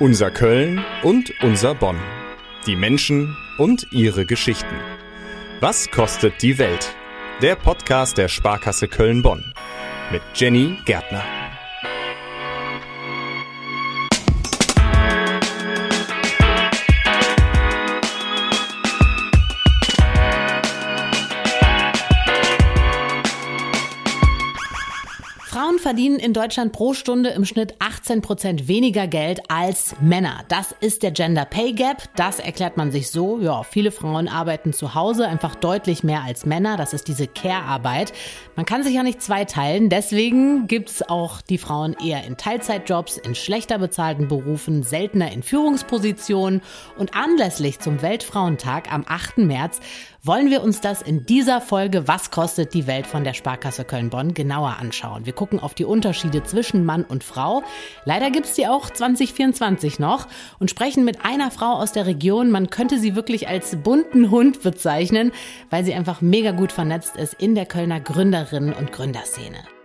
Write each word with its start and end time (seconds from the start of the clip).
Unser 0.00 0.30
Köln 0.30 0.82
und 1.02 1.30
unser 1.42 1.74
Bonn. 1.74 1.98
Die 2.66 2.74
Menschen 2.74 3.36
und 3.58 3.86
ihre 3.92 4.24
Geschichten. 4.24 4.74
Was 5.60 5.90
kostet 5.90 6.40
die 6.40 6.56
Welt? 6.56 6.94
Der 7.42 7.54
Podcast 7.54 8.16
der 8.16 8.28
Sparkasse 8.28 8.88
Köln-Bonn. 8.88 9.52
Mit 10.10 10.22
Jenny 10.34 10.78
Gärtner. 10.86 11.39
Verdienen 25.90 26.20
in 26.20 26.32
Deutschland 26.32 26.72
pro 26.72 26.94
Stunde 26.94 27.30
im 27.30 27.44
Schnitt 27.44 27.74
18 27.80 28.22
Prozent 28.22 28.68
weniger 28.68 29.08
Geld 29.08 29.50
als 29.50 29.96
Männer. 30.00 30.44
Das 30.46 30.72
ist 30.78 31.02
der 31.02 31.10
Gender 31.10 31.44
Pay 31.44 31.72
Gap. 31.72 32.04
Das 32.14 32.38
erklärt 32.38 32.76
man 32.76 32.92
sich 32.92 33.10
so. 33.10 33.40
Ja, 33.40 33.64
viele 33.64 33.90
Frauen 33.90 34.28
arbeiten 34.28 34.72
zu 34.72 34.94
Hause 34.94 35.26
einfach 35.26 35.56
deutlich 35.56 36.04
mehr 36.04 36.22
als 36.22 36.46
Männer. 36.46 36.76
Das 36.76 36.92
ist 36.92 37.08
diese 37.08 37.26
Care-Arbeit. 37.26 38.12
Man 38.54 38.66
kann 38.66 38.84
sich 38.84 38.94
ja 38.94 39.02
nicht 39.02 39.20
zweiteilen. 39.20 39.88
Deswegen 39.88 40.68
gibt 40.68 40.90
es 40.90 41.08
auch 41.08 41.40
die 41.40 41.58
Frauen 41.58 41.96
eher 42.00 42.22
in 42.24 42.36
Teilzeitjobs, 42.36 43.16
in 43.16 43.34
schlechter 43.34 43.78
bezahlten 43.78 44.28
Berufen, 44.28 44.84
seltener 44.84 45.32
in 45.32 45.42
Führungspositionen. 45.42 46.62
Und 46.98 47.16
anlässlich 47.16 47.80
zum 47.80 48.00
Weltfrauentag 48.00 48.92
am 48.92 49.04
8. 49.08 49.38
März 49.38 49.80
wollen 50.22 50.50
wir 50.50 50.62
uns 50.62 50.80
das 50.80 51.02
in 51.02 51.24
dieser 51.24 51.60
Folge 51.60 52.06
Was 52.06 52.30
kostet 52.30 52.74
die 52.74 52.86
Welt 52.86 53.06
von 53.06 53.24
der 53.24 53.32
Sparkasse 53.32 53.84
Köln-Bonn 53.84 54.34
genauer 54.34 54.76
anschauen. 54.78 55.24
Wir 55.24 55.32
gucken 55.32 55.60
auf 55.60 55.74
die 55.74 55.84
Unterschiede 55.84 56.42
zwischen 56.42 56.84
Mann 56.84 57.04
und 57.04 57.24
Frau. 57.24 57.62
Leider 58.04 58.30
gibt's 58.30 58.54
die 58.54 58.66
auch 58.66 58.90
2024 58.90 59.98
noch 59.98 60.26
und 60.58 60.70
sprechen 60.70 61.04
mit 61.04 61.24
einer 61.24 61.50
Frau 61.50 61.72
aus 61.72 61.92
der 61.92 62.06
Region. 62.06 62.50
Man 62.50 62.68
könnte 62.70 62.98
sie 62.98 63.14
wirklich 63.14 63.48
als 63.48 63.76
bunten 63.76 64.30
Hund 64.30 64.62
bezeichnen, 64.62 65.32
weil 65.70 65.84
sie 65.84 65.94
einfach 65.94 66.20
mega 66.20 66.50
gut 66.50 66.72
vernetzt 66.72 67.16
ist 67.16 67.34
in 67.34 67.54
der 67.54 67.66
Kölner 67.66 68.00
Gründerinnen 68.00 68.74
und 68.74 68.92
Gründerszene. 68.92 69.79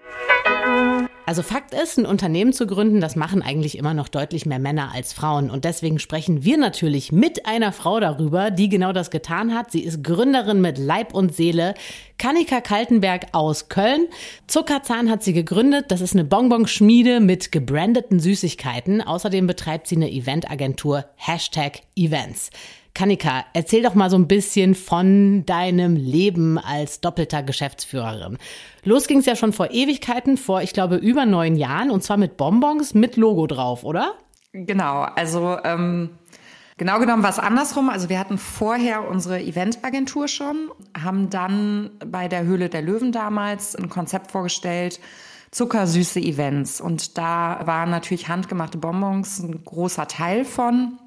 Also 1.28 1.42
Fakt 1.42 1.74
ist, 1.74 1.98
ein 1.98 2.06
Unternehmen 2.06 2.54
zu 2.54 2.68
gründen, 2.68 3.02
das 3.02 3.16
machen 3.16 3.42
eigentlich 3.42 3.78
immer 3.80 3.96
noch 3.96 4.10
deutlich 4.10 4.46
mehr 4.46 4.60
Männer 4.60 4.92
als 4.94 5.12
Frauen. 5.12 5.50
Und 5.50 5.66
deswegen 5.66 5.98
sprechen 5.98 6.44
wir 6.44 6.58
natürlich 6.58 7.12
mit 7.12 7.48
einer 7.48 7.72
Frau 7.72 8.00
darüber, 8.00 8.52
die 8.52 8.70
genau 8.70 8.94
das 8.94 9.10
getan 9.10 9.56
hat. 9.56 9.72
Sie 9.72 9.82
ist 9.82 10.04
Gründerin 10.04 10.62
mit 10.62 10.78
Leib 10.78 11.16
und 11.16 11.36
Seele. 11.36 11.74
Kanika 12.20 12.62
Kaltenberg 12.62 13.28
aus 13.32 13.70
Köln. 13.70 14.08
Zuckerzahn 14.46 15.10
hat 15.10 15.24
sie 15.24 15.34
gegründet. 15.34 15.86
Das 15.90 16.02
ist 16.02 16.14
eine 16.14 16.26
Bonbonschmiede 16.26 17.20
mit 17.20 17.52
gebrandeten 17.52 18.20
Süßigkeiten. 18.20 19.02
Außerdem 19.02 19.48
betreibt 19.48 19.88
sie 19.88 19.96
eine 19.96 20.12
Eventagentur 20.12 21.06
Hashtag 21.16 21.82
Events. 21.96 22.52
Kanika, 22.96 23.44
erzähl 23.52 23.84
doch 23.84 23.94
mal 23.94 24.10
so 24.10 24.16
ein 24.16 24.28
bisschen 24.28 24.74
von 24.74 25.46
deinem 25.46 25.98
Leben 25.98 26.58
als 26.58 27.02
doppelter 27.02 27.44
Geschäftsführerin. 27.44 28.38
Los 28.84 29.08
ging 29.08 29.20
es 29.20 29.26
ja 29.26 29.36
schon 29.36 29.52
vor 29.52 29.72
Ewigkeiten, 29.72 30.38
vor, 30.38 30.62
ich 30.62 30.72
glaube, 30.72 30.96
über 30.96 31.26
neun 31.26 31.58
Jahren, 31.58 31.92
und 31.92 32.04
zwar 32.04 32.16
mit 32.16 32.38
Bonbons 32.38 32.94
mit 32.94 33.18
Logo 33.18 33.48
drauf, 33.48 33.84
oder? 33.84 34.14
Genau, 34.54 35.02
also 35.02 35.58
ähm, 35.66 36.12
genau 36.78 37.00
genommen 37.00 37.22
war 37.22 37.32
es 37.32 37.40
andersrum. 37.40 37.90
Also 37.90 38.08
wir 38.08 38.18
hatten 38.18 38.38
vorher 38.38 39.10
unsere 39.10 39.42
Eventagentur 39.42 40.30
schon, 40.30 40.72
haben 40.98 41.30
dann 41.30 41.90
bei 42.00 42.30
der 42.30 42.46
Höhle 42.46 42.70
der 42.70 42.82
Löwen 42.82 43.12
damals 43.12 43.76
ein 43.76 43.90
Konzept 43.90 44.32
vorgestellt, 44.32 45.02
zuckersüße 45.52 46.22
Events. 46.22 46.80
Und 46.80 47.18
da 47.18 47.60
waren 47.66 47.90
natürlich 47.90 48.30
handgemachte 48.30 48.78
Bonbons 48.78 49.40
ein 49.40 49.66
großer 49.66 50.08
Teil 50.08 50.46
von. 50.46 50.98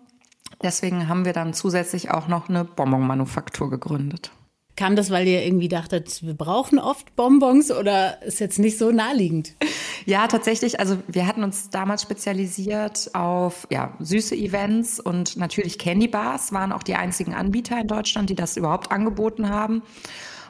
Deswegen 0.63 1.09
haben 1.09 1.25
wir 1.25 1.33
dann 1.33 1.55
zusätzlich 1.55 2.11
auch 2.11 2.29
noch 2.29 2.49
eine 2.49 2.65
Bonbonmanufaktur 2.65 3.71
gegründet. 3.71 4.33
Kam 4.79 4.95
das, 4.95 5.11
weil 5.11 5.27
ihr 5.27 5.45
irgendwie 5.45 5.69
dachtet, 5.69 6.23
wir 6.23 6.35
brauchen 6.35 6.79
oft 6.79 7.17
Bonbons 7.17 7.73
oder 7.73 8.23
ist 8.23 8.39
jetzt 8.39 8.61
nicht 8.61 8.79
so 8.79 8.91
naheliegend? 8.91 9.55
Ja, 10.07 10.27
tatsächlich. 10.27 10.81
Also 10.81 10.97
wir 11.07 11.27
hatten 11.27 11.43
uns 11.43 11.69
damals 11.69 12.01
spezialisiert 12.01 13.11
auf 13.15 13.67
ja, 13.69 13.93
süße 13.99 14.35
Events 14.35 15.01
und 15.01 15.37
natürlich 15.37 15.79
Candy 15.79 16.09
Bars 16.09 16.51
waren 16.51 16.73
auch 16.73 16.83
die 16.83 16.95
einzigen 16.95 17.35
Anbieter 17.35 17.79
in 17.79 17.89
Deutschland, 17.89 18.31
die 18.31 18.35
das 18.35 18.57
überhaupt 18.57 18.91
angeboten 18.91 19.51
haben. 19.51 19.83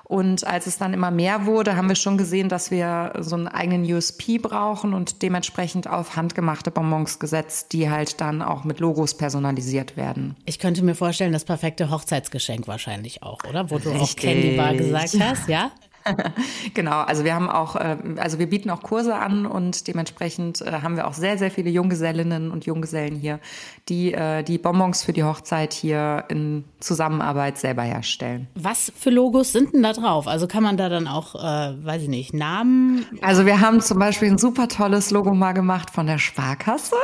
Und 0.09 0.47
als 0.47 0.67
es 0.67 0.79
dann 0.79 0.95
immer 0.95 1.11
mehr 1.11 1.45
wurde, 1.45 1.77
haben 1.77 1.89
wir 1.89 1.95
schon 1.95 2.17
gesehen, 2.17 2.49
dass 2.49 2.71
wir 2.71 3.13
so 3.19 3.37
einen 3.37 3.47
eigenen 3.47 3.85
USP 3.85 4.39
brauchen 4.39 4.95
und 4.95 5.21
dementsprechend 5.21 5.87
auf 5.87 6.17
handgemachte 6.17 6.71
Bonbons 6.71 7.19
gesetzt, 7.19 7.75
die 7.75 7.91
halt 7.91 8.19
dann 8.23 8.41
auch 8.41 8.65
mit 8.65 8.81
Logos 8.81 9.15
personalisiert 9.15 9.99
werden. 9.99 10.35
Ich 10.47 10.59
könnte 10.59 10.83
mir 10.83 10.95
vorstellen, 10.95 11.35
das 11.35 11.45
perfekte 11.45 11.91
Hochzeitsgeschenk 11.91 12.67
wahrscheinlich 12.67 13.23
auch, 13.23 13.45
oder? 13.47 13.71
Wo 13.71 13.79
du 13.79 13.91
Richtig. 13.91 14.03
auch 14.03 14.17
Candy 14.17 14.57
Bar 14.57 14.75
gesagt 14.75 15.15
hast, 15.21 15.47
ja? 15.47 15.73
genau, 16.75 17.01
also 17.01 17.25
wir 17.25 17.35
haben 17.35 17.49
auch, 17.49 17.77
äh, 17.77 17.97
also 18.17 18.39
wir 18.39 18.49
bieten 18.49 18.71
auch 18.71 18.83
Kurse 18.83 19.15
an 19.15 19.47
und 19.47 19.87
dementsprechend 19.89 20.61
äh, 20.63 20.81
haben 20.83 20.97
wir 20.97 21.07
auch 21.07 21.15
sehr, 21.15 21.39
sehr 21.39 21.51
viele 21.51 21.71
Junggesellinnen 21.71 22.51
und 22.51 22.67
Junggesellen 22.67 23.17
hier, 23.17 23.41
die 23.89 24.13
äh, 24.13 24.43
die 24.43 24.59
Bonbons 24.59 25.03
für 25.03 25.13
die 25.13 25.25
Hochzeit 25.25 25.73
hier 25.73 26.25
in 26.29 26.65
Zusammenarbeit 26.81 27.59
selber 27.59 27.83
herstellen. 27.83 28.49
Was 28.55 28.93
für 28.97 29.11
Logos 29.11 29.53
sind 29.53 29.75
denn 29.75 29.83
da 29.83 29.93
drauf? 29.93 30.27
Also 30.27 30.47
kann 30.47 30.63
man 30.63 30.77
da 30.77 30.89
dann 30.89 31.07
auch, 31.07 31.35
äh, 31.35 31.85
weiß 31.85 32.03
ich 32.03 32.09
nicht, 32.09 32.35
Namen? 32.35 33.07
Also 33.23 33.47
wir 33.47 33.61
haben 33.61 33.81
zum 33.81 33.99
Beispiel 33.99 34.29
ein 34.29 34.39
super 34.39 34.69
tolles 34.69 35.11
Logo 35.11 35.35
mal 35.35 35.53
gemacht 35.53 35.91
von 35.91 36.07
der 36.07 36.19
Sparkasse. 36.19 36.97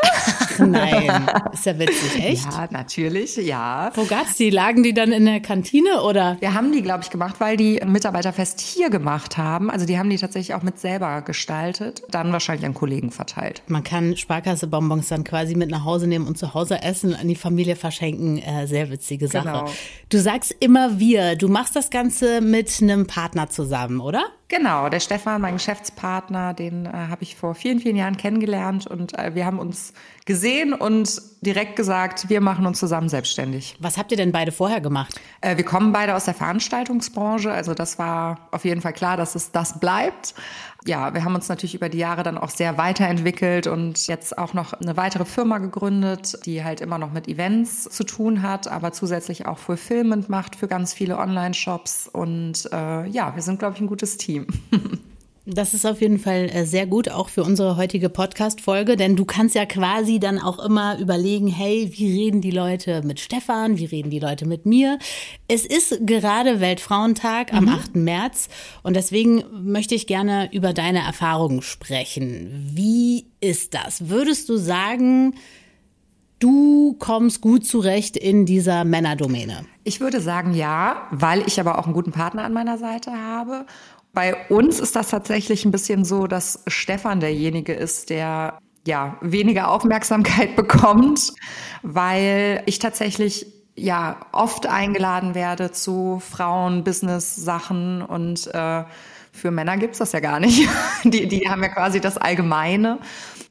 Nein, 0.58 1.28
ist 1.52 1.66
ja 1.66 1.78
witzig, 1.78 2.24
echt? 2.24 2.44
Ja, 2.52 2.68
natürlich, 2.70 3.36
ja. 3.36 3.90
Wo 3.94 4.04
gab's 4.04 4.36
die? 4.36 4.50
Lagen 4.50 4.82
die 4.82 4.94
dann 4.94 5.12
in 5.12 5.24
der 5.24 5.40
Kantine 5.40 6.02
oder? 6.02 6.36
Wir 6.40 6.54
haben 6.54 6.72
die, 6.72 6.82
glaube 6.82 7.02
ich, 7.02 7.10
gemacht, 7.10 7.36
weil 7.38 7.56
die 7.56 7.80
Mitarbeiterfest 7.84 8.60
hier 8.60 8.90
gemacht 8.94 9.38
haben. 9.38 9.70
Also 9.72 9.86
die 9.86 9.98
haben 9.98 10.08
die 10.08 10.18
tatsächlich 10.18 10.54
auch 10.54 10.62
mit 10.62 10.78
selber 10.78 11.20
gestaltet, 11.22 12.04
dann 12.12 12.30
wahrscheinlich 12.30 12.64
an 12.64 12.74
Kollegen 12.74 13.10
verteilt. 13.10 13.60
Man 13.66 13.82
kann 13.82 14.16
Sparkasse-Bonbons 14.16 15.08
dann 15.08 15.24
quasi 15.24 15.56
mit 15.56 15.68
nach 15.68 15.84
Hause 15.84 16.06
nehmen 16.06 16.28
und 16.28 16.38
zu 16.38 16.54
Hause 16.54 16.80
essen, 16.80 17.12
an 17.12 17.26
die 17.26 17.34
Familie 17.34 17.74
verschenken. 17.74 18.38
Äh, 18.38 18.68
sehr 18.68 18.90
witzige 18.90 19.26
Sache. 19.26 19.48
Genau. 19.48 19.70
Du 20.10 20.18
sagst 20.20 20.54
immer 20.60 21.00
wir. 21.00 21.34
Du 21.34 21.48
machst 21.48 21.74
das 21.74 21.90
Ganze 21.90 22.40
mit 22.40 22.80
einem 22.80 23.08
Partner 23.08 23.50
zusammen, 23.50 23.98
oder? 23.98 24.26
Genau, 24.48 24.90
der 24.90 25.00
Stefan, 25.00 25.40
mein 25.40 25.54
Geschäftspartner, 25.54 26.52
den 26.52 26.84
äh, 26.84 26.90
habe 26.90 27.22
ich 27.22 27.34
vor 27.34 27.54
vielen, 27.54 27.80
vielen 27.80 27.96
Jahren 27.96 28.18
kennengelernt 28.18 28.86
und 28.86 29.18
äh, 29.18 29.34
wir 29.34 29.46
haben 29.46 29.58
uns 29.58 29.94
gesehen 30.26 30.74
und 30.74 31.20
direkt 31.40 31.76
gesagt, 31.76 32.28
wir 32.28 32.42
machen 32.42 32.66
uns 32.66 32.78
zusammen 32.78 33.08
selbstständig. 33.08 33.76
Was 33.80 33.96
habt 33.96 34.10
ihr 34.10 34.18
denn 34.18 34.32
beide 34.32 34.52
vorher 34.52 34.82
gemacht? 34.82 35.18
Äh, 35.40 35.56
wir 35.56 35.64
kommen 35.64 35.92
beide 35.92 36.14
aus 36.14 36.26
der 36.26 36.34
Veranstaltungsbranche, 36.34 37.50
also 37.50 37.72
das 37.72 37.98
war 37.98 38.48
auf 38.50 38.66
jeden 38.66 38.82
Fall 38.82 38.92
klar, 38.92 39.16
dass 39.16 39.34
es 39.34 39.50
das 39.50 39.80
bleibt 39.80 40.34
ja, 40.86 41.14
wir 41.14 41.24
haben 41.24 41.34
uns 41.34 41.48
natürlich 41.48 41.74
über 41.74 41.88
die 41.88 41.98
Jahre 41.98 42.22
dann 42.22 42.36
auch 42.36 42.50
sehr 42.50 42.76
weiterentwickelt 42.76 43.66
und 43.66 44.06
jetzt 44.06 44.36
auch 44.36 44.52
noch 44.52 44.74
eine 44.74 44.96
weitere 44.96 45.24
Firma 45.24 45.58
gegründet, 45.58 46.38
die 46.44 46.62
halt 46.62 46.80
immer 46.80 46.98
noch 46.98 47.12
mit 47.12 47.26
Events 47.26 47.84
zu 47.84 48.04
tun 48.04 48.42
hat, 48.42 48.68
aber 48.68 48.92
zusätzlich 48.92 49.46
auch 49.46 49.58
Fulfillment 49.58 50.28
macht 50.28 50.56
für 50.56 50.68
ganz 50.68 50.92
viele 50.92 51.18
Online-Shops. 51.18 52.08
Und 52.12 52.68
äh, 52.70 53.06
ja, 53.08 53.34
wir 53.34 53.42
sind, 53.42 53.58
glaube 53.58 53.76
ich, 53.76 53.80
ein 53.80 53.86
gutes 53.86 54.18
Team. 54.18 54.46
Das 55.46 55.74
ist 55.74 55.84
auf 55.84 56.00
jeden 56.00 56.18
Fall 56.18 56.48
äh, 56.50 56.64
sehr 56.64 56.86
gut, 56.86 57.10
auch 57.10 57.28
für 57.28 57.42
unsere 57.42 57.76
heutige 57.76 58.08
Podcast-Folge, 58.08 58.96
denn 58.96 59.14
du 59.14 59.26
kannst 59.26 59.54
ja 59.54 59.66
quasi 59.66 60.18
dann 60.18 60.38
auch 60.38 60.58
immer 60.58 60.98
überlegen, 60.98 61.48
hey, 61.48 61.90
wie 61.92 62.18
reden 62.18 62.40
die 62.40 62.50
Leute 62.50 63.02
mit 63.04 63.20
Stefan, 63.20 63.76
wie 63.76 63.84
reden 63.84 64.08
die 64.08 64.20
Leute 64.20 64.46
mit 64.46 64.64
mir? 64.64 64.98
Es 65.46 65.66
ist 65.66 66.06
gerade 66.06 66.60
Weltfrauentag 66.60 67.52
am 67.52 67.64
mhm. 67.64 67.74
8. 67.74 67.96
März 67.96 68.48
und 68.82 68.96
deswegen 68.96 69.44
möchte 69.52 69.94
ich 69.94 70.06
gerne 70.06 70.48
über 70.54 70.72
deine 70.72 71.00
Erfahrungen 71.00 71.60
sprechen. 71.60 72.70
Wie 72.72 73.26
ist 73.40 73.74
das? 73.74 74.08
Würdest 74.08 74.48
du 74.48 74.56
sagen, 74.56 75.34
du 76.38 76.96
kommst 76.98 77.42
gut 77.42 77.66
zurecht 77.66 78.16
in 78.16 78.46
dieser 78.46 78.84
Männerdomäne? 78.84 79.66
Ich 79.82 80.00
würde 80.00 80.22
sagen 80.22 80.54
ja, 80.54 81.06
weil 81.10 81.42
ich 81.46 81.60
aber 81.60 81.78
auch 81.78 81.84
einen 81.84 81.92
guten 81.92 82.12
Partner 82.12 82.44
an 82.44 82.54
meiner 82.54 82.78
Seite 82.78 83.12
habe 83.12 83.66
bei 84.14 84.48
uns 84.48 84.80
ist 84.80 84.96
das 84.96 85.08
tatsächlich 85.08 85.64
ein 85.64 85.72
bisschen 85.72 86.04
so, 86.04 86.26
dass 86.26 86.62
Stefan 86.66 87.20
derjenige 87.20 87.74
ist, 87.74 88.10
der 88.10 88.58
ja 88.86 89.18
weniger 89.20 89.70
Aufmerksamkeit 89.70 90.56
bekommt, 90.56 91.32
weil 91.82 92.62
ich 92.66 92.78
tatsächlich 92.78 93.46
ja 93.76 94.20
oft 94.32 94.66
eingeladen 94.66 95.34
werde 95.34 95.72
zu 95.72 96.22
Frauen-Business-Sachen 96.30 98.02
und 98.02 98.46
äh, 98.54 98.84
Für 99.34 99.50
Männer 99.50 99.76
gibt's 99.76 99.98
das 99.98 100.12
ja 100.12 100.20
gar 100.20 100.38
nicht. 100.38 100.68
Die, 101.04 101.26
die 101.26 101.48
haben 101.48 101.62
ja 101.62 101.68
quasi 101.68 102.00
das 102.00 102.16
Allgemeine. 102.16 102.98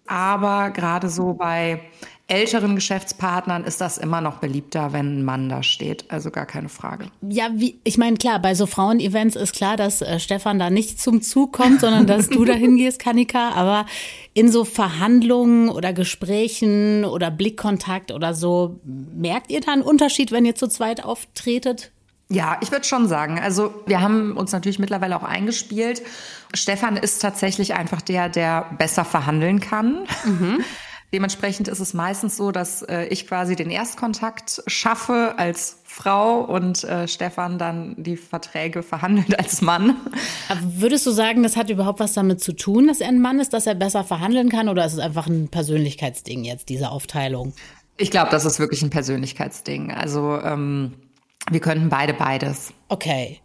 Aber 0.07 0.71
gerade 0.71 1.09
so 1.09 1.33
bei 1.33 1.81
älteren 2.27 2.75
Geschäftspartnern 2.75 3.65
ist 3.65 3.81
das 3.81 3.97
immer 3.97 4.21
noch 4.21 4.37
beliebter, 4.37 4.93
wenn 4.93 5.19
ein 5.19 5.25
Mann 5.25 5.49
da 5.49 5.61
steht. 5.61 6.09
Also 6.09 6.31
gar 6.31 6.45
keine 6.45 6.69
Frage. 6.69 7.07
Ja, 7.21 7.49
wie, 7.53 7.79
ich 7.83 7.97
meine, 7.97 8.15
klar, 8.15 8.39
bei 8.39 8.55
so 8.55 8.65
Frauen-Events 8.65 9.35
ist 9.35 9.53
klar, 9.53 9.75
dass 9.75 10.01
äh, 10.01 10.19
Stefan 10.19 10.57
da 10.57 10.69
nicht 10.69 11.01
zum 11.01 11.21
Zug 11.21 11.51
kommt, 11.51 11.81
sondern 11.81 12.07
dass 12.07 12.29
du 12.29 12.45
da 12.45 12.53
hingehst, 12.53 12.99
Kanika. 12.99 13.49
Aber 13.49 13.85
in 14.33 14.49
so 14.49 14.63
Verhandlungen 14.63 15.67
oder 15.67 15.91
Gesprächen 15.91 17.03
oder 17.03 17.29
Blickkontakt 17.29 18.11
oder 18.11 18.33
so, 18.33 18.79
merkt 18.83 19.51
ihr 19.51 19.59
da 19.59 19.73
einen 19.73 19.81
Unterschied, 19.81 20.31
wenn 20.31 20.45
ihr 20.45 20.55
zu 20.55 20.67
zweit 20.69 21.03
auftretet? 21.03 21.91
Ja, 22.33 22.57
ich 22.61 22.71
würde 22.71 22.83
schon 22.83 23.07
sagen. 23.07 23.39
Also 23.39 23.73
wir 23.85 24.01
haben 24.01 24.35
uns 24.35 24.51
natürlich 24.51 24.79
mittlerweile 24.79 25.15
auch 25.15 25.23
eingespielt. 25.23 26.01
Stefan 26.55 26.97
ist 26.97 27.21
tatsächlich 27.21 27.75
einfach 27.75 28.01
der, 28.01 28.27
der 28.27 28.65
besser 28.77 29.05
verhandeln 29.05 29.59
kann. 29.59 30.07
Mhm. 30.25 30.63
Dementsprechend 31.13 31.67
ist 31.67 31.79
es 31.79 31.93
meistens 31.93 32.35
so, 32.35 32.51
dass 32.51 32.81
äh, 32.81 33.03
ich 33.05 33.27
quasi 33.27 33.55
den 33.55 33.69
Erstkontakt 33.69 34.63
schaffe 34.65 35.35
als 35.37 35.77
Frau 35.83 36.39
und 36.39 36.83
äh, 36.85 37.07
Stefan 37.07 37.59
dann 37.59 37.93
die 37.99 38.17
Verträge 38.17 38.81
verhandelt 38.81 39.37
als 39.39 39.61
Mann. 39.61 39.95
Aber 40.49 40.59
würdest 40.63 41.05
du 41.05 41.11
sagen, 41.11 41.43
das 41.43 41.55
hat 41.55 41.69
überhaupt 41.69 41.99
was 41.99 42.13
damit 42.13 42.41
zu 42.41 42.53
tun, 42.53 42.87
dass 42.87 42.99
er 42.99 43.09
ein 43.09 43.21
Mann 43.21 43.39
ist, 43.39 43.53
dass 43.53 43.67
er 43.67 43.75
besser 43.75 44.03
verhandeln 44.03 44.49
kann 44.49 44.69
oder 44.69 44.83
ist 44.87 44.93
es 44.93 44.99
einfach 44.99 45.27
ein 45.27 45.49
Persönlichkeitsding 45.49 46.45
jetzt, 46.45 46.69
diese 46.69 46.89
Aufteilung? 46.89 47.53
Ich 47.97 48.09
glaube, 48.09 48.31
das 48.31 48.43
ist 48.45 48.57
wirklich 48.57 48.81
ein 48.81 48.89
Persönlichkeitsding. 48.89 49.91
Also 49.91 50.39
ähm, 50.41 50.93
wir 51.49 51.59
könnten 51.59 51.89
beide 51.89 52.13
beides. 52.13 52.73
Okay. 52.89 53.39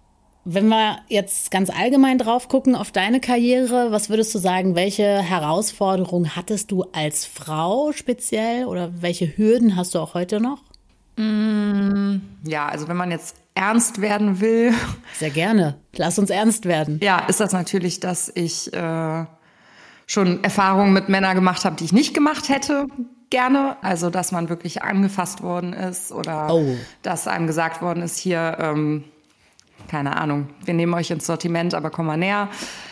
Wenn 0.45 0.69
wir 0.69 1.01
jetzt 1.09 1.51
ganz 1.51 1.69
allgemein 1.69 2.17
drauf 2.17 2.49
gucken 2.49 2.75
auf 2.75 2.91
deine 2.91 3.21
Karriere, 3.21 3.93
was 3.93 4.09
würdest 4.09 4.35
du 4.35 4.39
sagen, 4.39 4.75
welche 4.75 5.21
Herausforderungen 5.21 6.37
hattest 6.37 6.71
du 6.71 6.85
als 6.93 7.27
Frau 7.27 7.93
speziell 7.93 8.65
oder 8.65 9.03
welche 9.03 9.37
Hürden 9.37 9.77
hast 9.77 9.95
du 9.95 9.99
auch 9.99 10.15
heute 10.15 10.41
noch? 10.41 10.63
Mm, 11.17 12.21
ja, 12.45 12.67
also 12.67 12.89
wenn 12.89 12.97
man 12.97 13.11
jetzt 13.11 13.37
ernst 13.55 14.01
werden 14.01 14.41
will. 14.41 14.73
Sehr 15.15 15.31
gerne. 15.31 15.79
Lass 15.97 16.19
uns 16.19 16.31
ernst 16.31 16.65
werden. 16.65 17.01
Ja, 17.03 17.19
ist 17.27 17.41
das 17.41 17.53
natürlich, 17.53 18.01
dass 18.01 18.33
ich 18.35 18.73
äh, 18.73 19.27
schon 20.07 20.45
Erfahrungen 20.45 20.95
mit 20.95 21.11
Männern 21.11 21.35
gemacht 21.35 21.65
habe, 21.67 21.77
die 21.77 21.85
ich 21.85 21.93
nicht 21.93 22.15
gemacht 22.15 22.49
hätte 22.49 22.87
gerne. 23.31 23.77
Also, 23.83 24.11
dass 24.11 24.33
man 24.33 24.49
wirklich 24.49 24.83
angefasst 24.83 25.43
worden 25.43 25.73
ist 25.73 26.13
oder 26.13 26.53
oh. 26.53 26.77
dass 27.03 27.27
einem 27.29 27.47
gesagt 27.47 27.83
worden 27.83 28.03
ist, 28.03 28.19
hier, 28.19 28.57
ähm, 28.61 29.05
keine 29.89 30.17
Ahnung, 30.17 30.49
wir 30.65 30.75
nehmen 30.75 30.95
euch 30.95 31.11
ins 31.11 31.27
Sortiment, 31.27 31.75
aber 31.75 31.91
komm 31.91 32.07
mal 32.07 32.17
näher. 32.17 32.49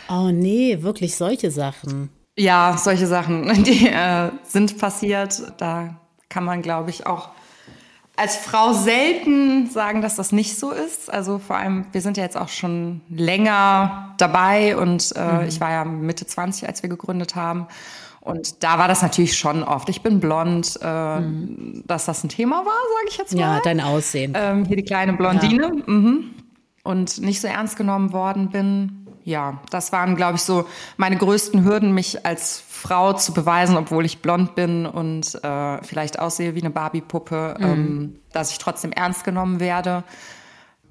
Oh 0.09 0.29
nee, 0.31 0.81
wirklich 0.81 1.15
solche 1.15 1.51
Sachen. 1.51 2.09
Ja, 2.37 2.77
solche 2.77 3.07
Sachen, 3.07 3.63
die 3.63 3.87
äh, 3.87 4.31
sind 4.43 4.77
passiert. 4.77 5.53
Da 5.57 5.97
kann 6.29 6.43
man, 6.43 6.61
glaube 6.61 6.89
ich, 6.89 7.07
auch 7.07 7.29
als 8.17 8.35
Frau 8.35 8.73
selten 8.73 9.69
sagen, 9.69 10.01
dass 10.01 10.15
das 10.15 10.31
nicht 10.31 10.57
so 10.57 10.71
ist. 10.71 11.09
Also 11.09 11.37
vor 11.37 11.55
allem, 11.55 11.85
wir 11.91 12.01
sind 12.01 12.17
ja 12.17 12.23
jetzt 12.23 12.35
auch 12.35 12.49
schon 12.49 13.01
länger 13.09 14.15
dabei 14.17 14.75
und 14.75 15.13
äh, 15.15 15.43
mhm. 15.43 15.47
ich 15.47 15.61
war 15.61 15.71
ja 15.71 15.85
Mitte 15.85 16.25
20, 16.25 16.67
als 16.67 16.81
wir 16.81 16.89
gegründet 16.89 17.35
haben. 17.35 17.67
Und 18.19 18.63
da 18.63 18.79
war 18.79 18.87
das 18.87 19.03
natürlich 19.03 19.37
schon 19.37 19.63
oft. 19.63 19.87
Ich 19.87 20.01
bin 20.01 20.19
blond, 20.19 20.79
äh, 20.81 21.19
mhm. 21.19 21.83
dass 21.85 22.05
das 22.05 22.23
ein 22.23 22.29
Thema 22.29 22.57
war, 22.57 22.65
sage 22.65 23.07
ich 23.09 23.17
jetzt 23.17 23.35
mal. 23.35 23.39
Ja, 23.39 23.61
dein 23.63 23.79
Aussehen. 23.79 24.33
Ähm, 24.35 24.65
hier 24.65 24.77
die 24.77 24.83
kleine 24.83 25.13
Blondine. 25.13 25.63
Ja. 25.63 25.83
Mhm. 25.85 26.31
Und 26.83 27.21
nicht 27.21 27.39
so 27.39 27.47
ernst 27.47 27.77
genommen 27.77 28.13
worden 28.13 28.49
bin. 28.49 28.96
Ja, 29.27 29.59
das 29.71 29.91
waren, 29.91 30.15
glaube 30.15 30.37
ich, 30.37 30.41
so 30.41 30.65
meine 30.95 31.17
größten 31.17 31.65
Hürden, 31.65 31.91
mich 31.93 32.25
als 32.25 32.63
Frau 32.69 33.11
zu 33.11 33.33
beweisen, 33.33 33.75
obwohl 33.75 34.05
ich 34.05 34.21
blond 34.21 34.55
bin 34.55 34.85
und 34.85 35.35
äh, 35.43 35.83
vielleicht 35.83 36.17
aussehe 36.17 36.55
wie 36.55 36.61
eine 36.61 36.69
Barbie-Puppe, 36.69 37.55
mhm. 37.59 37.65
ähm, 37.65 38.19
dass 38.31 38.51
ich 38.51 38.57
trotzdem 38.57 38.93
ernst 38.93 39.25
genommen 39.25 39.59
werde 39.59 40.05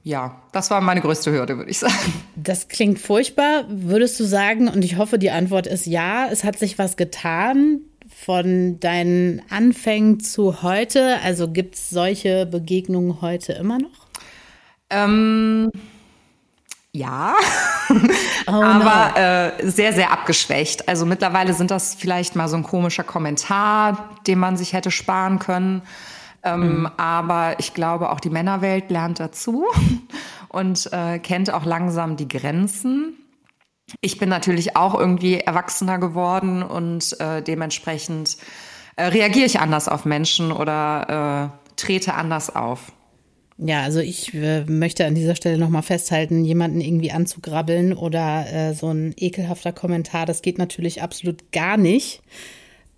ja, 0.07 0.41
das 0.53 0.71
war 0.71 0.81
meine 0.83 1.01
größte 1.01 1.33
Hürde, 1.33 1.57
würde 1.57 1.69
ich 1.69 1.81
sagen. 1.81 2.13
Das 2.37 2.69
klingt 2.69 3.01
furchtbar. 3.01 3.65
Würdest 3.69 4.21
du 4.21 4.25
sagen, 4.25 4.69
und 4.69 4.85
ich 4.85 4.99
hoffe, 4.99 5.19
die 5.19 5.33
Antwort 5.33 5.67
ist 5.67 5.85
ja, 5.85 6.29
es 6.31 6.45
hat 6.45 6.57
sich 6.61 6.79
was 6.79 6.97
getan 6.97 7.81
von 8.09 8.79
deinen 8.79 9.43
Anfängen 9.51 10.21
zu 10.21 10.63
heute? 10.63 11.19
Also 11.25 11.51
gibt 11.51 11.75
es 11.75 11.91
solche 11.91 12.47
Begegnungen 12.47 13.21
heute 13.21 13.55
immer 13.55 13.79
noch? 13.79 14.07
Ähm, 14.91 15.73
ja, 16.93 17.35
oh 18.47 18.53
aber 18.53 19.13
no. 19.15 19.21
äh, 19.21 19.71
sehr, 19.71 19.93
sehr 19.93 20.13
abgeschwächt. 20.13 20.89
Also 20.89 21.07
mittlerweile 21.07 21.55
sind 21.55 21.71
das 21.71 21.95
vielleicht 21.95 22.37
mal 22.37 22.49
so 22.49 22.57
ein 22.57 22.63
komischer 22.63 23.05
Kommentar, 23.05 24.11
den 24.27 24.39
man 24.39 24.57
sich 24.57 24.73
hätte 24.73 24.91
sparen 24.91 25.39
können. 25.39 25.83
Ähm, 26.43 26.81
mhm. 26.81 26.91
Aber 26.97 27.59
ich 27.59 27.75
glaube, 27.75 28.11
auch 28.11 28.21
die 28.21 28.31
Männerwelt 28.31 28.91
lernt 28.91 29.21
dazu 29.21 29.67
und 30.49 30.93
äh, 30.93 31.19
kennt 31.19 31.53
auch 31.53 31.65
langsam 31.65 32.17
die 32.17 32.29
Grenzen. 32.29 33.15
Ich 34.01 34.19
bin 34.19 34.29
natürlich 34.29 34.77
auch 34.77 34.99
irgendwie 34.99 35.39
erwachsener 35.39 35.99
geworden 35.99 36.63
und 36.63 37.19
äh, 37.21 37.43
dementsprechend 37.43 38.37
äh, 38.97 39.05
reagiere 39.05 39.47
ich 39.47 39.61
anders 39.61 39.89
auf 39.89 40.05
Menschen 40.05 40.51
oder 40.51 41.53
äh, 41.53 41.73
trete 41.77 42.15
anders 42.15 42.55
auf. 42.55 42.93
Ja, 43.59 43.83
also 43.83 44.01
ich 44.01 44.35
äh, 44.35 44.65
möchte 44.65 45.07
an 45.07 45.15
dieser 45.15 45.35
Stelle 45.35 45.57
nochmal 45.57 45.83
festhalten, 45.83 46.45
jemanden 46.45 46.81
irgendwie 46.81 47.11
anzugrabbeln 47.11 47.95
oder 47.95 48.47
äh, 48.53 48.75
so 48.75 48.89
ein 48.89 49.15
ekelhafter 49.17 49.73
Kommentar, 49.73 50.27
das 50.27 50.43
geht 50.43 50.59
natürlich 50.59 51.01
absolut 51.01 51.53
gar 51.53 51.79
nicht. 51.79 52.21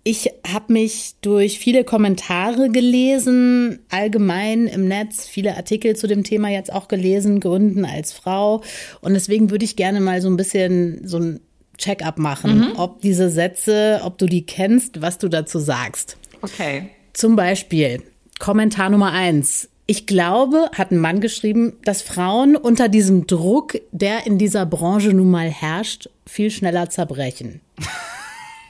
Ich 0.03 0.31
habe 0.47 0.73
mich 0.73 1.15
durch 1.21 1.59
viele 1.59 1.83
Kommentare 1.83 2.69
gelesen, 2.69 3.79
allgemein 3.89 4.67
im 4.67 4.87
Netz, 4.87 5.27
viele 5.27 5.55
Artikel 5.55 5.95
zu 5.95 6.07
dem 6.07 6.23
Thema 6.23 6.49
jetzt 6.49 6.73
auch 6.73 6.87
gelesen, 6.87 7.39
Gründen 7.39 7.85
als 7.85 8.11
Frau. 8.13 8.63
Und 9.01 9.13
deswegen 9.13 9.51
würde 9.51 9.65
ich 9.65 9.75
gerne 9.75 9.99
mal 9.99 10.21
so 10.21 10.29
ein 10.29 10.37
bisschen 10.37 11.07
so 11.07 11.19
ein 11.19 11.39
Check-up 11.77 12.17
machen, 12.17 12.59
mhm. 12.59 12.71
ob 12.77 13.01
diese 13.01 13.29
Sätze, 13.29 14.01
ob 14.03 14.17
du 14.17 14.25
die 14.25 14.45
kennst, 14.45 15.01
was 15.01 15.17
du 15.17 15.29
dazu 15.29 15.59
sagst. 15.59 16.17
Okay. 16.41 16.89
Zum 17.13 17.35
Beispiel 17.35 18.01
Kommentar 18.39 18.89
Nummer 18.89 19.11
eins. 19.11 19.68
Ich 19.89 20.05
glaube, 20.05 20.69
hat 20.75 20.91
ein 20.91 20.99
Mann 20.99 21.19
geschrieben, 21.19 21.73
dass 21.83 22.03
Frauen 22.03 22.55
unter 22.55 22.89
diesem 22.89 23.25
Druck, 23.25 23.73
der 23.91 24.27
in 24.27 24.37
dieser 24.37 24.67
Branche 24.67 25.13
nun 25.13 25.31
mal 25.31 25.49
herrscht, 25.49 26.11
viel 26.27 26.51
schneller 26.51 26.91
zerbrechen. 26.91 27.61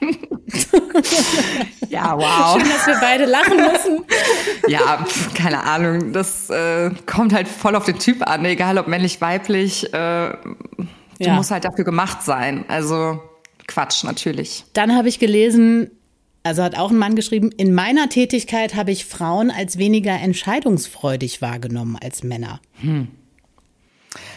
ja, 1.90 2.16
wow. 2.16 2.58
Schön, 2.58 2.70
dass 2.70 2.86
wir 2.86 2.98
beide 3.02 3.26
lachen 3.26 3.56
müssen. 3.58 4.04
ja, 4.68 5.04
keine 5.34 5.62
Ahnung. 5.64 6.14
Das 6.14 6.48
äh, 6.48 6.88
kommt 7.04 7.34
halt 7.34 7.48
voll 7.48 7.76
auf 7.76 7.84
den 7.84 7.98
Typ 7.98 8.26
an, 8.26 8.42
egal 8.46 8.78
ob 8.78 8.88
männlich, 8.88 9.20
weiblich. 9.20 9.92
Äh, 9.92 10.32
du 10.38 10.86
ja. 11.18 11.34
musst 11.34 11.50
halt 11.50 11.66
dafür 11.66 11.84
gemacht 11.84 12.22
sein. 12.22 12.64
Also 12.68 13.20
Quatsch, 13.66 14.04
natürlich. 14.04 14.64
Dann 14.72 14.96
habe 14.96 15.10
ich 15.10 15.18
gelesen, 15.18 15.90
also 16.42 16.62
hat 16.62 16.76
auch 16.76 16.90
ein 16.90 16.96
Mann 16.98 17.16
geschrieben, 17.16 17.50
in 17.56 17.74
meiner 17.74 18.08
Tätigkeit 18.08 18.74
habe 18.74 18.90
ich 18.90 19.04
Frauen 19.04 19.50
als 19.50 19.78
weniger 19.78 20.12
entscheidungsfreudig 20.12 21.42
wahrgenommen 21.42 21.98
als 22.00 22.22
Männer. 22.22 22.60
Hm. 22.80 23.08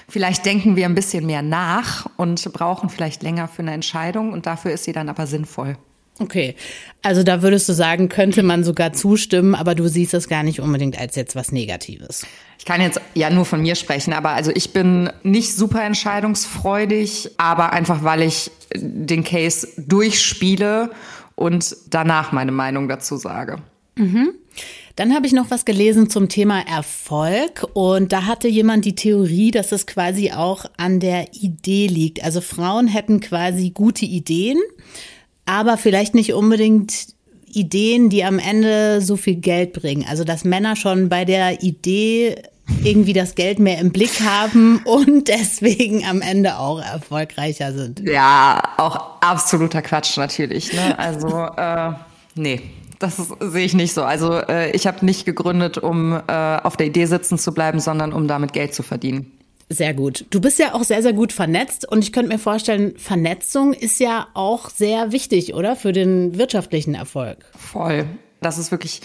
Vielleicht 0.07 0.45
denken 0.45 0.75
wir 0.75 0.85
ein 0.85 0.95
bisschen 0.95 1.25
mehr 1.25 1.41
nach 1.41 2.07
und 2.17 2.51
brauchen 2.53 2.89
vielleicht 2.89 3.23
länger 3.23 3.47
für 3.47 3.61
eine 3.61 3.73
Entscheidung 3.73 4.33
und 4.33 4.45
dafür 4.45 4.71
ist 4.71 4.83
sie 4.83 4.91
dann 4.91 5.09
aber 5.09 5.27
sinnvoll. 5.27 5.77
Okay, 6.19 6.55
also 7.01 7.23
da 7.23 7.41
würdest 7.41 7.67
du 7.67 7.73
sagen, 7.73 8.07
könnte 8.07 8.43
man 8.43 8.63
sogar 8.63 8.93
zustimmen, 8.93 9.55
aber 9.55 9.73
du 9.73 9.87
siehst 9.87 10.13
es 10.13 10.29
gar 10.29 10.43
nicht 10.43 10.59
unbedingt 10.59 10.99
als 10.99 11.15
jetzt 11.15 11.35
was 11.35 11.51
Negatives. 11.51 12.27
Ich 12.59 12.65
kann 12.65 12.81
jetzt 12.81 13.01
ja 13.15 13.31
nur 13.31 13.45
von 13.45 13.63
mir 13.63 13.73
sprechen, 13.73 14.13
aber 14.13 14.29
also 14.29 14.51
ich 14.53 14.73
bin 14.73 15.09
nicht 15.23 15.55
super 15.55 15.83
entscheidungsfreudig, 15.83 17.31
aber 17.37 17.73
einfach 17.73 18.03
weil 18.03 18.21
ich 18.21 18.51
den 18.75 19.23
Case 19.23 19.67
durchspiele 19.77 20.91
und 21.35 21.75
danach 21.89 22.31
meine 22.31 22.51
Meinung 22.51 22.87
dazu 22.87 23.17
sage. 23.17 23.57
Mhm. 23.95 24.33
Dann 24.95 25.15
habe 25.15 25.25
ich 25.25 25.33
noch 25.33 25.49
was 25.49 25.65
gelesen 25.65 26.09
zum 26.09 26.29
Thema 26.29 26.59
Erfolg 26.59 27.65
und 27.73 28.13
da 28.13 28.25
hatte 28.25 28.47
jemand 28.47 28.85
die 28.85 28.93
Theorie, 28.93 29.49
dass 29.49 29.71
es 29.71 29.87
quasi 29.87 30.31
auch 30.31 30.65
an 30.77 30.99
der 30.99 31.33
Idee 31.33 31.87
liegt. 31.87 32.23
Also 32.23 32.41
Frauen 32.41 32.87
hätten 32.87 33.19
quasi 33.19 33.71
gute 33.71 34.05
Ideen, 34.05 34.59
aber 35.45 35.77
vielleicht 35.77 36.13
nicht 36.13 36.33
unbedingt 36.33 37.07
Ideen, 37.47 38.09
die 38.09 38.23
am 38.23 38.37
Ende 38.37 39.01
so 39.01 39.15
viel 39.15 39.35
Geld 39.35 39.73
bringen. 39.73 40.05
Also 40.07 40.23
dass 40.23 40.43
Männer 40.43 40.75
schon 40.75 41.09
bei 41.09 41.25
der 41.25 41.63
Idee 41.63 42.35
irgendwie 42.85 43.13
das 43.13 43.35
Geld 43.35 43.59
mehr 43.59 43.79
im 43.79 43.91
Blick 43.91 44.21
haben 44.21 44.81
und 44.85 45.27
deswegen 45.27 46.05
am 46.05 46.21
Ende 46.21 46.57
auch 46.57 46.79
erfolgreicher 46.79 47.73
sind. 47.73 48.01
Ja, 48.01 48.61
auch 48.77 49.21
absoluter 49.21 49.81
Quatsch 49.81 50.17
natürlich. 50.17 50.73
Ne? 50.73 50.97
Also 50.97 51.47
äh, 51.57 51.93
nee, 52.35 52.61
das 52.99 53.17
sehe 53.39 53.65
ich 53.65 53.73
nicht 53.73 53.93
so. 53.93 54.03
Also 54.03 54.33
äh, 54.33 54.71
ich 54.71 54.87
habe 54.87 55.05
nicht 55.05 55.25
gegründet, 55.25 55.77
um 55.77 56.13
äh, 56.13 56.57
auf 56.57 56.77
der 56.77 56.87
Idee 56.87 57.05
sitzen 57.05 57.37
zu 57.37 57.53
bleiben, 57.53 57.79
sondern 57.79 58.13
um 58.13 58.27
damit 58.27 58.53
Geld 58.53 58.73
zu 58.73 58.83
verdienen. 58.83 59.31
Sehr 59.69 59.93
gut. 59.93 60.25
Du 60.29 60.39
bist 60.41 60.59
ja 60.59 60.73
auch 60.73 60.83
sehr, 60.83 61.01
sehr 61.01 61.13
gut 61.13 61.31
vernetzt 61.31 61.89
und 61.89 62.03
ich 62.03 62.11
könnte 62.11 62.31
mir 62.31 62.39
vorstellen, 62.39 62.93
Vernetzung 62.97 63.73
ist 63.73 63.99
ja 63.99 64.27
auch 64.33 64.69
sehr 64.69 65.11
wichtig, 65.11 65.53
oder? 65.53 65.75
Für 65.75 65.93
den 65.93 66.37
wirtschaftlichen 66.37 66.95
Erfolg. 66.95 67.37
Voll. 67.57 68.05
Das 68.41 68.57
ist 68.57 68.71
wirklich 68.71 69.01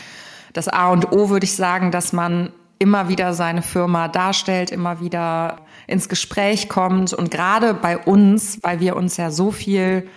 das 0.52 0.68
A 0.68 0.90
und 0.90 1.12
O, 1.12 1.30
würde 1.30 1.44
ich 1.44 1.54
sagen, 1.54 1.90
dass 1.90 2.12
man 2.12 2.52
immer 2.78 3.08
wieder 3.08 3.34
seine 3.34 3.62
Firma 3.62 4.08
darstellt, 4.08 4.70
immer 4.70 5.00
wieder 5.00 5.58
ins 5.86 6.08
Gespräch 6.08 6.68
kommt 6.68 7.12
und 7.12 7.30
gerade 7.30 7.74
bei 7.74 7.98
uns, 7.98 8.58
weil 8.62 8.80
wir 8.80 8.96
uns 8.96 9.16
ja 9.16 9.30
so 9.30 9.50
viel 9.50 10.08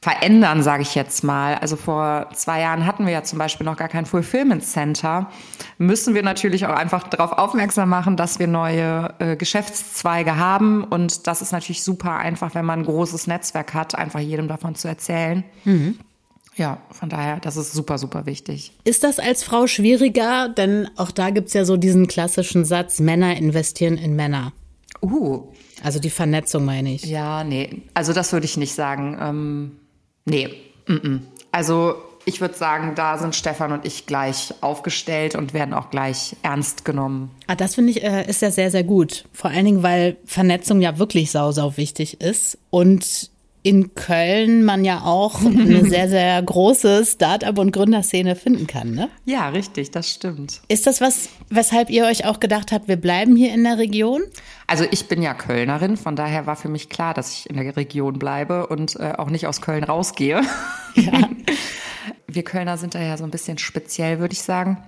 verändern, 0.00 0.62
sage 0.62 0.82
ich 0.82 0.94
jetzt 0.94 1.24
mal. 1.24 1.56
Also 1.56 1.74
vor 1.74 2.28
zwei 2.32 2.60
Jahren 2.60 2.86
hatten 2.86 3.04
wir 3.04 3.12
ja 3.12 3.24
zum 3.24 3.38
Beispiel 3.38 3.64
noch 3.66 3.76
gar 3.76 3.88
kein 3.88 4.06
Fulfillment 4.06 4.64
Center. 4.64 5.28
Müssen 5.76 6.14
wir 6.14 6.22
natürlich 6.22 6.66
auch 6.66 6.74
einfach 6.74 7.08
darauf 7.08 7.32
aufmerksam 7.32 7.88
machen, 7.88 8.16
dass 8.16 8.38
wir 8.38 8.46
neue 8.46 9.12
äh, 9.18 9.36
Geschäftszweige 9.36 10.36
haben. 10.36 10.84
Und 10.84 11.26
das 11.26 11.42
ist 11.42 11.50
natürlich 11.50 11.82
super 11.82 12.16
einfach, 12.16 12.54
wenn 12.54 12.64
man 12.64 12.80
ein 12.80 12.84
großes 12.84 13.26
Netzwerk 13.26 13.74
hat, 13.74 13.96
einfach 13.96 14.20
jedem 14.20 14.46
davon 14.46 14.76
zu 14.76 14.86
erzählen. 14.86 15.42
Mhm. 15.64 15.98
Ja, 16.58 16.82
von 16.90 17.08
daher, 17.08 17.40
das 17.40 17.56
ist 17.56 17.72
super, 17.72 17.96
super 17.98 18.26
wichtig. 18.26 18.72
Ist 18.84 19.04
das 19.04 19.18
als 19.18 19.42
Frau 19.44 19.66
schwieriger? 19.66 20.48
Denn 20.48 20.90
auch 20.96 21.10
da 21.10 21.30
gibt's 21.30 21.54
ja 21.54 21.64
so 21.64 21.76
diesen 21.76 22.08
klassischen 22.08 22.64
Satz, 22.64 23.00
Männer 23.00 23.36
investieren 23.36 23.96
in 23.96 24.16
Männer. 24.16 24.52
Uh. 25.00 25.44
Also 25.82 26.00
die 26.00 26.10
Vernetzung 26.10 26.64
meine 26.64 26.92
ich. 26.92 27.04
Ja, 27.04 27.44
nee. 27.44 27.82
Also 27.94 28.12
das 28.12 28.32
würde 28.32 28.46
ich 28.46 28.56
nicht 28.56 28.74
sagen. 28.74 29.16
Ähm 29.20 29.70
Nee, 30.28 30.48
mm 30.86 30.92
-mm. 30.92 31.20
also 31.52 31.94
ich 32.26 32.42
würde 32.42 32.54
sagen, 32.54 32.94
da 32.94 33.16
sind 33.16 33.34
Stefan 33.34 33.72
und 33.72 33.86
ich 33.86 34.04
gleich 34.04 34.52
aufgestellt 34.60 35.34
und 35.34 35.54
werden 35.54 35.72
auch 35.72 35.88
gleich 35.88 36.36
ernst 36.42 36.84
genommen. 36.84 37.30
Ah, 37.46 37.54
das 37.54 37.76
finde 37.76 37.92
ich 37.92 38.02
äh, 38.02 38.28
ist 38.28 38.42
ja 38.42 38.50
sehr, 38.50 38.70
sehr 38.70 38.84
gut. 38.84 39.24
Vor 39.32 39.50
allen 39.50 39.64
Dingen, 39.64 39.82
weil 39.82 40.18
Vernetzung 40.26 40.82
ja 40.82 40.98
wirklich 40.98 41.30
sau, 41.30 41.52
sau 41.52 41.78
wichtig 41.78 42.20
ist 42.20 42.58
und 42.68 43.30
in 43.62 43.94
Köln 43.94 44.64
man 44.64 44.84
ja 44.84 45.02
auch 45.02 45.40
eine 45.44 45.84
sehr, 45.84 46.08
sehr 46.08 46.40
große 46.42 47.04
Start-up- 47.04 47.58
und 47.58 47.72
Gründerszene 47.72 48.36
finden 48.36 48.66
kann, 48.66 48.92
ne? 48.92 49.08
Ja, 49.24 49.48
richtig, 49.48 49.90
das 49.90 50.10
stimmt. 50.10 50.62
Ist 50.68 50.86
das 50.86 51.00
was, 51.00 51.28
weshalb 51.50 51.90
ihr 51.90 52.04
euch 52.04 52.24
auch 52.24 52.40
gedacht 52.40 52.72
habt, 52.72 52.88
wir 52.88 52.96
bleiben 52.96 53.36
hier 53.36 53.52
in 53.52 53.64
der 53.64 53.78
Region? 53.78 54.22
Also 54.66 54.84
ich 54.90 55.08
bin 55.08 55.22
ja 55.22 55.34
Kölnerin, 55.34 55.96
von 55.96 56.14
daher 56.14 56.46
war 56.46 56.56
für 56.56 56.68
mich 56.68 56.88
klar, 56.88 57.14
dass 57.14 57.32
ich 57.32 57.50
in 57.50 57.56
der 57.56 57.76
Region 57.76 58.18
bleibe 58.18 58.66
und 58.66 58.96
äh, 58.96 59.14
auch 59.16 59.30
nicht 59.30 59.46
aus 59.46 59.60
Köln 59.60 59.84
rausgehe. 59.84 60.42
Ja. 60.94 61.28
Wir 62.26 62.42
Kölner 62.42 62.76
sind 62.76 62.96
da 62.96 63.00
ja 63.00 63.16
so 63.16 63.22
ein 63.22 63.30
bisschen 63.30 63.56
speziell, 63.58 64.18
würde 64.18 64.32
ich 64.32 64.42
sagen. 64.42 64.78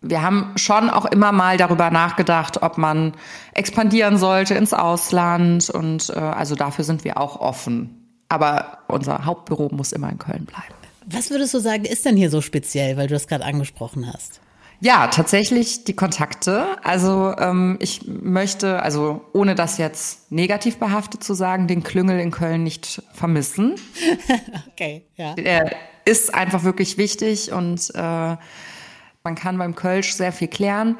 Wir 0.00 0.22
haben 0.22 0.52
schon 0.56 0.88
auch 0.88 1.04
immer 1.04 1.32
mal 1.32 1.58
darüber 1.58 1.90
nachgedacht, 1.90 2.62
ob 2.62 2.78
man 2.78 3.12
expandieren 3.52 4.16
sollte 4.16 4.54
ins 4.54 4.72
Ausland 4.72 5.68
und 5.68 6.08
äh, 6.08 6.18
also 6.18 6.54
dafür 6.54 6.84
sind 6.84 7.04
wir 7.04 7.18
auch 7.18 7.38
offen. 7.40 7.99
Aber 8.30 8.78
unser 8.86 9.26
Hauptbüro 9.26 9.68
muss 9.72 9.92
immer 9.92 10.08
in 10.08 10.18
Köln 10.18 10.46
bleiben. 10.46 10.74
Was 11.04 11.30
würdest 11.30 11.52
du 11.52 11.58
sagen, 11.58 11.84
ist 11.84 12.04
denn 12.06 12.16
hier 12.16 12.30
so 12.30 12.40
speziell, 12.40 12.96
weil 12.96 13.08
du 13.08 13.14
das 13.14 13.26
gerade 13.26 13.44
angesprochen 13.44 14.10
hast? 14.10 14.40
Ja, 14.78 15.08
tatsächlich 15.08 15.84
die 15.84 15.94
Kontakte. 15.94 16.64
Also 16.84 17.34
ähm, 17.38 17.76
ich 17.80 18.06
möchte, 18.06 18.82
also 18.82 19.20
ohne 19.34 19.54
das 19.54 19.76
jetzt 19.76 20.30
negativ 20.30 20.78
behaftet 20.78 21.24
zu 21.24 21.34
sagen, 21.34 21.66
den 21.66 21.82
Klüngel 21.82 22.18
in 22.20 22.30
Köln 22.30 22.62
nicht 22.62 23.02
vermissen. 23.12 23.74
okay, 24.72 25.04
ja. 25.16 25.34
Er 25.34 25.72
ist 26.04 26.32
einfach 26.32 26.62
wirklich 26.62 26.96
wichtig 26.96 27.52
und 27.52 27.90
äh, 27.94 28.36
man 29.22 29.34
kann 29.34 29.58
beim 29.58 29.74
Kölsch 29.74 30.14
sehr 30.14 30.32
viel 30.32 30.48
klären. 30.48 30.96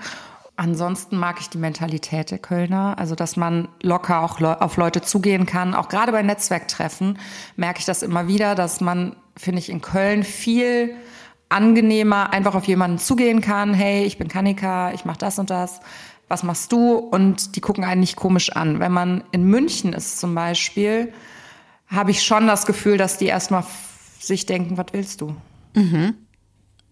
Ansonsten 0.60 1.16
mag 1.16 1.40
ich 1.40 1.48
die 1.48 1.56
Mentalität 1.56 2.30
der 2.30 2.38
Kölner, 2.38 2.98
also 2.98 3.14
dass 3.14 3.38
man 3.38 3.68
locker 3.82 4.20
auch 4.20 4.42
auf 4.42 4.76
Leute 4.76 5.00
zugehen 5.00 5.46
kann. 5.46 5.72
Auch 5.72 5.88
gerade 5.88 6.12
bei 6.12 6.20
Netzwerktreffen 6.20 7.18
merke 7.56 7.78
ich 7.78 7.86
das 7.86 8.02
immer 8.02 8.28
wieder, 8.28 8.54
dass 8.54 8.82
man, 8.82 9.16
finde 9.38 9.60
ich, 9.60 9.70
in 9.70 9.80
Köln 9.80 10.22
viel 10.22 10.94
angenehmer 11.48 12.34
einfach 12.34 12.54
auf 12.54 12.66
jemanden 12.66 12.98
zugehen 12.98 13.40
kann. 13.40 13.72
Hey, 13.72 14.04
ich 14.04 14.18
bin 14.18 14.28
Kanika, 14.28 14.92
ich 14.92 15.06
mache 15.06 15.16
das 15.16 15.38
und 15.38 15.48
das. 15.48 15.80
Was 16.28 16.42
machst 16.42 16.72
du? 16.72 16.96
Und 16.96 17.56
die 17.56 17.62
gucken 17.62 17.82
einen 17.82 18.00
nicht 18.00 18.16
komisch 18.16 18.52
an. 18.52 18.80
Wenn 18.80 18.92
man 18.92 19.24
in 19.32 19.44
München 19.44 19.94
ist 19.94 20.20
zum 20.20 20.34
Beispiel, 20.34 21.14
habe 21.86 22.10
ich 22.10 22.22
schon 22.22 22.46
das 22.46 22.66
Gefühl, 22.66 22.98
dass 22.98 23.16
die 23.16 23.28
erstmal 23.28 23.64
sich 24.18 24.44
denken, 24.44 24.76
was 24.76 24.88
willst 24.92 25.22
du? 25.22 25.34
Mhm. 25.72 26.16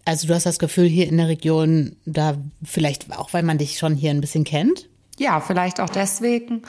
Also 0.08 0.26
du 0.26 0.34
hast 0.34 0.46
das 0.46 0.58
Gefühl, 0.58 0.86
hier 0.86 1.06
in 1.06 1.18
der 1.18 1.28
Region, 1.28 1.96
da 2.06 2.38
vielleicht 2.64 3.14
auch, 3.14 3.34
weil 3.34 3.42
man 3.42 3.58
dich 3.58 3.76
schon 3.76 3.94
hier 3.94 4.10
ein 4.10 4.22
bisschen 4.22 4.44
kennt? 4.44 4.88
Ja, 5.18 5.38
vielleicht 5.40 5.80
auch 5.80 5.90
deswegen. 5.90 6.62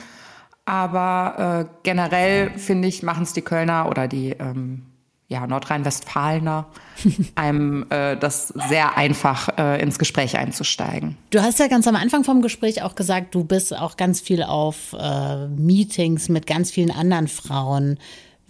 Aber 0.66 1.64
äh, 1.66 1.74
generell 1.82 2.50
finde 2.58 2.86
ich, 2.86 3.02
machen 3.02 3.22
es 3.22 3.32
die 3.32 3.40
Kölner 3.40 3.88
oder 3.88 4.08
die 4.08 4.32
ähm, 4.32 4.82
ja, 5.28 5.46
Nordrhein-Westfalener 5.46 6.66
einem 7.34 7.86
äh, 7.88 8.18
das 8.18 8.48
sehr 8.48 8.98
einfach 8.98 9.48
äh, 9.56 9.80
ins 9.80 9.98
Gespräch 9.98 10.36
einzusteigen. 10.36 11.16
Du 11.30 11.40
hast 11.40 11.60
ja 11.60 11.68
ganz 11.68 11.88
am 11.88 11.96
Anfang 11.96 12.24
vom 12.24 12.42
Gespräch 12.42 12.82
auch 12.82 12.94
gesagt, 12.94 13.34
du 13.34 13.44
bist 13.44 13.74
auch 13.74 13.96
ganz 13.96 14.20
viel 14.20 14.42
auf 14.42 14.94
äh, 15.00 15.46
Meetings 15.48 16.28
mit 16.28 16.46
ganz 16.46 16.70
vielen 16.70 16.90
anderen 16.90 17.26
Frauen. 17.26 17.98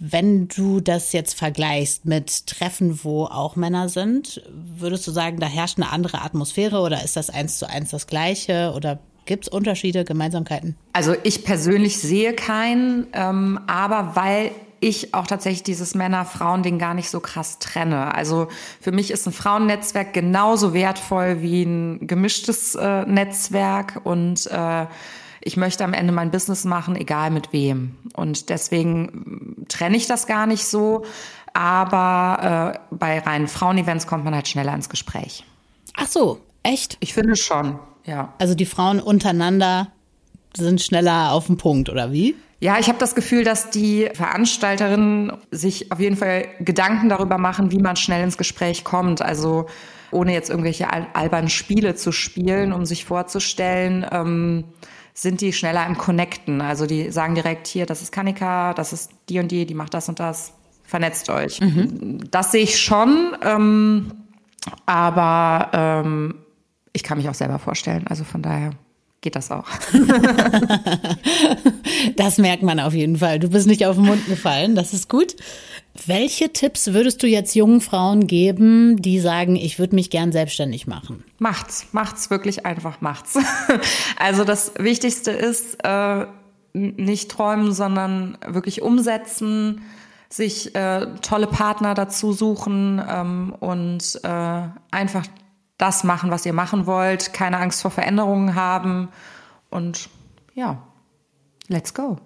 Wenn 0.03 0.47
du 0.47 0.79
das 0.79 1.13
jetzt 1.13 1.35
vergleichst 1.35 2.05
mit 2.05 2.47
Treffen, 2.47 3.03
wo 3.03 3.25
auch 3.25 3.55
Männer 3.55 3.87
sind, 3.87 4.41
würdest 4.51 5.05
du 5.05 5.11
sagen, 5.11 5.39
da 5.39 5.45
herrscht 5.45 5.77
eine 5.77 5.91
andere 5.91 6.23
Atmosphäre 6.23 6.79
oder 6.79 7.03
ist 7.03 7.17
das 7.17 7.29
eins 7.29 7.59
zu 7.59 7.69
eins 7.69 7.91
das 7.91 8.07
Gleiche 8.07 8.73
oder 8.75 8.99
Gibt 9.27 9.45
es 9.45 9.49
Unterschiede, 9.49 10.03
Gemeinsamkeiten? 10.03 10.75
Also 10.93 11.15
ich 11.21 11.43
persönlich 11.43 11.99
sehe 11.99 12.33
keinen, 12.33 13.05
ähm, 13.13 13.59
aber 13.67 14.15
weil 14.15 14.49
ich 14.79 15.13
auch 15.13 15.27
tatsächlich 15.27 15.61
dieses 15.61 15.93
Männer-Frauen-Ding 15.93 16.79
gar 16.79 16.95
nicht 16.95 17.11
so 17.11 17.19
krass 17.19 17.59
trenne. 17.59 18.15
Also 18.15 18.47
für 18.79 18.91
mich 18.91 19.11
ist 19.11 19.27
ein 19.27 19.31
Frauennetzwerk 19.31 20.13
genauso 20.13 20.73
wertvoll 20.73 21.43
wie 21.43 21.61
ein 21.61 22.07
gemischtes 22.07 22.73
äh, 22.73 23.05
Netzwerk 23.05 24.01
und 24.03 24.47
äh, 24.47 24.87
ich 25.43 25.57
möchte 25.57 25.83
am 25.83 25.93
Ende 25.93 26.13
mein 26.13 26.29
Business 26.29 26.65
machen, 26.65 26.95
egal 26.95 27.31
mit 27.31 27.51
wem. 27.51 27.95
Und 28.13 28.49
deswegen 28.49 29.30
trenne 29.71 29.97
ich 29.97 30.07
das 30.07 30.27
gar 30.27 30.45
nicht 30.45 30.65
so. 30.65 31.05
Aber 31.53 32.73
äh, 32.75 32.95
bei 32.95 33.19
reinen 33.19 33.47
Frauenevents 33.47 34.07
kommt 34.07 34.23
man 34.23 34.33
halt 34.33 34.47
schneller 34.47 34.73
ins 34.73 34.89
Gespräch. 34.89 35.43
Ach 35.97 36.07
so, 36.07 36.39
echt? 36.63 36.97
Ich 37.01 37.13
finde 37.13 37.35
schon, 37.35 37.79
ja. 38.05 38.33
Also 38.39 38.55
die 38.55 38.65
Frauen 38.65 38.99
untereinander 38.99 39.87
sind 40.55 40.81
schneller 40.81 41.31
auf 41.31 41.47
den 41.47 41.57
Punkt, 41.57 41.89
oder 41.89 42.11
wie? 42.11 42.35
Ja, 42.59 42.77
ich 42.79 42.87
habe 42.87 42.99
das 42.99 43.15
Gefühl, 43.15 43.43
dass 43.43 43.71
die 43.71 44.09
Veranstalterinnen 44.13 45.33
sich 45.49 45.91
auf 45.91 45.99
jeden 45.99 46.15
Fall 46.15 46.45
Gedanken 46.59 47.09
darüber 47.09 47.37
machen, 47.37 47.71
wie 47.71 47.79
man 47.79 47.95
schnell 47.95 48.23
ins 48.23 48.37
Gespräch 48.37 48.83
kommt. 48.83 49.21
Also 49.21 49.65
ohne 50.11 50.33
jetzt 50.33 50.49
irgendwelche 50.49 50.87
albernen 51.15 51.49
Spiele 51.49 51.95
zu 51.95 52.11
spielen, 52.11 52.71
um 52.71 52.85
sich 52.85 53.05
vorzustellen. 53.05 54.05
Ähm, 54.11 54.65
sind 55.13 55.41
die 55.41 55.53
schneller 55.53 55.85
im 55.85 55.97
Connecten. 55.97 56.61
Also 56.61 56.85
die 56.85 57.11
sagen 57.11 57.35
direkt 57.35 57.67
hier, 57.67 57.85
das 57.85 58.01
ist 58.01 58.11
Kanika, 58.11 58.73
das 58.73 58.93
ist 58.93 59.11
die 59.29 59.39
und 59.39 59.51
die, 59.51 59.65
die 59.65 59.73
macht 59.73 59.93
das 59.93 60.09
und 60.09 60.19
das. 60.19 60.53
Vernetzt 60.83 61.29
euch. 61.29 61.61
Mhm. 61.61 62.19
Das 62.31 62.51
sehe 62.51 62.63
ich 62.63 62.77
schon, 62.77 63.35
ähm, 63.43 64.11
aber 64.85 65.69
ähm, 65.73 66.35
ich 66.91 67.03
kann 67.03 67.17
mich 67.17 67.29
auch 67.29 67.33
selber 67.33 67.59
vorstellen. 67.59 68.05
Also 68.07 68.25
von 68.25 68.41
daher 68.41 68.71
geht 69.21 69.35
das 69.37 69.51
auch. 69.51 69.67
das 72.17 72.37
merkt 72.39 72.63
man 72.63 72.79
auf 72.79 72.93
jeden 72.93 73.17
Fall. 73.17 73.39
Du 73.39 73.49
bist 73.49 73.67
nicht 73.67 73.85
auf 73.85 73.95
den 73.95 74.05
Mund 74.05 74.25
gefallen, 74.27 74.75
das 74.75 74.93
ist 74.93 75.07
gut. 75.07 75.35
Welche 76.05 76.53
Tipps 76.53 76.93
würdest 76.93 77.21
du 77.21 77.27
jetzt 77.27 77.53
jungen 77.53 77.81
Frauen 77.81 78.27
geben, 78.27 79.01
die 79.01 79.19
sagen, 79.19 79.55
ich 79.55 79.77
würde 79.77 79.95
mich 79.95 80.09
gern 80.09 80.31
selbstständig 80.31 80.87
machen? 80.87 81.23
Macht's, 81.37 81.87
macht's 81.91 82.29
wirklich 82.29 82.65
einfach, 82.65 83.01
macht's. 83.01 83.37
Also 84.17 84.43
das 84.43 84.73
Wichtigste 84.77 85.31
ist, 85.31 85.83
äh, 85.83 86.25
nicht 86.73 87.31
träumen, 87.31 87.73
sondern 87.73 88.37
wirklich 88.47 88.81
umsetzen, 88.81 89.81
sich 90.29 90.75
äh, 90.75 91.07
tolle 91.21 91.47
Partner 91.47 91.93
dazu 91.93 92.31
suchen 92.31 93.01
ähm, 93.05 93.53
und 93.59 94.19
äh, 94.23 94.61
einfach 94.91 95.25
das 95.77 96.03
machen, 96.03 96.31
was 96.31 96.45
ihr 96.45 96.53
machen 96.53 96.85
wollt, 96.85 97.33
keine 97.33 97.57
Angst 97.57 97.81
vor 97.81 97.91
Veränderungen 97.91 98.55
haben 98.55 99.09
und 99.69 100.09
ja, 100.53 100.81
let's 101.67 101.93
go. 101.93 102.17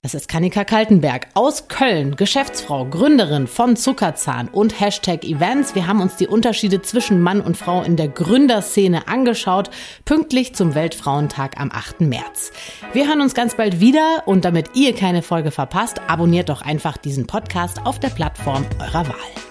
Das 0.00 0.14
ist 0.14 0.28
Kanika 0.28 0.62
Kaltenberg 0.62 1.26
aus 1.34 1.66
Köln, 1.66 2.14
Geschäftsfrau, 2.14 2.84
Gründerin 2.84 3.48
von 3.48 3.74
Zuckerzahn 3.74 4.46
und 4.46 4.78
Hashtag 4.78 5.24
Events. 5.24 5.74
Wir 5.74 5.88
haben 5.88 6.00
uns 6.00 6.14
die 6.14 6.28
Unterschiede 6.28 6.82
zwischen 6.82 7.20
Mann 7.20 7.40
und 7.40 7.56
Frau 7.56 7.82
in 7.82 7.96
der 7.96 8.06
Gründerszene 8.06 9.08
angeschaut, 9.08 9.70
pünktlich 10.04 10.54
zum 10.54 10.76
Weltfrauentag 10.76 11.60
am 11.60 11.72
8. 11.72 12.02
März. 12.02 12.52
Wir 12.92 13.08
hören 13.08 13.20
uns 13.20 13.34
ganz 13.34 13.56
bald 13.56 13.80
wieder 13.80 14.22
und 14.26 14.44
damit 14.44 14.76
ihr 14.76 14.94
keine 14.94 15.22
Folge 15.22 15.50
verpasst, 15.50 16.00
abonniert 16.06 16.48
doch 16.48 16.62
einfach 16.62 16.96
diesen 16.96 17.26
Podcast 17.26 17.84
auf 17.84 17.98
der 17.98 18.10
Plattform 18.10 18.64
eurer 18.78 19.08
Wahl. 19.08 19.47